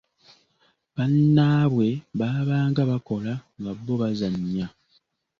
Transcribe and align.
Bannaabwe 0.95 1.87
baabanga 2.19 2.81
bakola 2.91 3.33
nga 3.59 3.71
bo 3.85 3.93
bazannya. 4.01 4.67